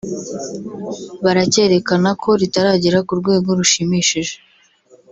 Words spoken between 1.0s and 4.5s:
bakerekana ko ritaragera ku rwego rushimishije